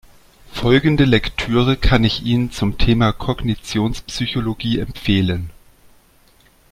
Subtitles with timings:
[0.51, 5.51] Folgende Lektüre kann ich Ihnen zum Thema Kognitionspsychologie empfehlen.